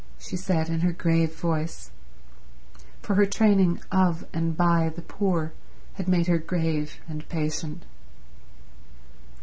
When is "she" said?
0.17-0.35